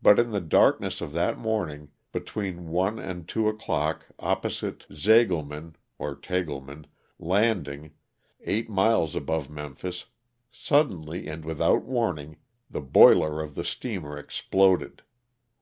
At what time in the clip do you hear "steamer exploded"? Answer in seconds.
13.64-15.02